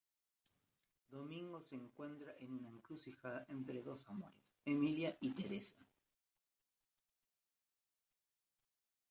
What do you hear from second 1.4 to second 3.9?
se encuentra en una encrucijada entre